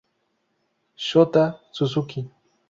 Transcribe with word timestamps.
Shota 1.09 1.61
Suzuki 1.71 2.25